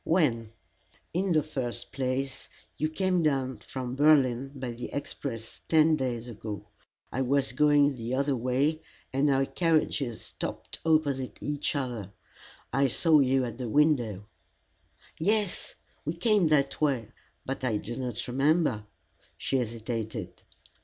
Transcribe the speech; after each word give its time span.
"When?" 0.03 0.51
"In 1.13 1.31
the 1.31 1.43
first 1.43 1.91
place, 1.91 2.49
you 2.75 2.89
came 2.89 3.21
down 3.21 3.57
from 3.59 3.95
Berlin 3.95 4.49
by 4.55 4.71
the 4.71 4.89
express 4.91 5.61
ten 5.69 5.95
days 5.95 6.27
ago. 6.27 6.65
I 7.11 7.21
was 7.21 7.51
going 7.51 7.93
the 7.93 8.15
other 8.15 8.35
way, 8.35 8.81
and 9.13 9.29
our 9.29 9.45
carriages 9.45 10.21
stopped 10.23 10.79
opposite 10.83 11.37
each 11.39 11.75
other. 11.75 12.11
I 12.73 12.87
saw 12.87 13.19
you 13.19 13.45
at 13.45 13.59
the 13.59 13.69
window." 13.69 14.25
"Yes 15.19 15.75
we 16.03 16.13
came 16.15 16.47
that 16.47 16.81
way, 16.81 17.11
but 17.45 17.63
I 17.63 17.77
do 17.77 17.95
not 17.95 18.27
remember" 18.27 18.87
She 19.37 19.57
hesitated. 19.57 20.41